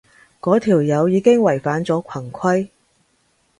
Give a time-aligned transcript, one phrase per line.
[0.39, 2.69] 嗰條友已經違反咗群規